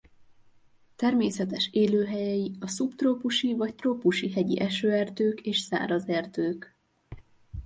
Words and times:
Természetes 0.95 1.69
élőhelyei 1.71 2.55
a 2.59 2.67
szubtrópusi 2.67 3.53
vagy 3.53 3.75
trópusi 3.75 4.31
hegyi 4.31 4.59
esőerdők 4.59 5.41
és 5.41 5.59
száraz 5.59 6.07
erdők. 6.07 6.75